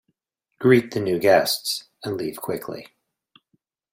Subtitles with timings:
[0.59, 2.87] Greet the new guests and leave quickly.